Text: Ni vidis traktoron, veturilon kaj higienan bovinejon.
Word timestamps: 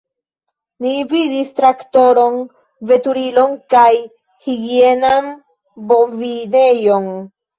Ni 0.83 0.93
vidis 1.09 1.49
traktoron, 1.57 2.39
veturilon 2.91 3.53
kaj 3.75 3.91
higienan 4.47 5.29
bovinejon. 5.93 7.07